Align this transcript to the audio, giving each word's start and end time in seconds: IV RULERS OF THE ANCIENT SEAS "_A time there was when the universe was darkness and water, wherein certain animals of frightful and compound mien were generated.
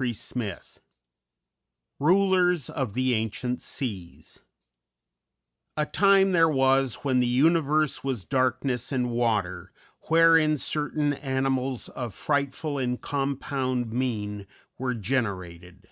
IV 0.00 0.78
RULERS 1.98 2.70
OF 2.70 2.94
THE 2.94 3.14
ANCIENT 3.16 3.60
SEAS 3.60 4.40
"_A 5.76 5.92
time 5.92 6.32
there 6.32 6.48
was 6.48 7.04
when 7.04 7.20
the 7.20 7.26
universe 7.26 8.02
was 8.02 8.24
darkness 8.24 8.92
and 8.92 9.10
water, 9.10 9.74
wherein 10.08 10.56
certain 10.56 11.12
animals 11.12 11.90
of 11.90 12.14
frightful 12.14 12.78
and 12.78 12.98
compound 13.02 13.92
mien 13.92 14.46
were 14.78 14.94
generated. 14.94 15.86